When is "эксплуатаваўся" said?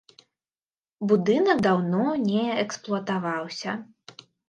2.65-3.81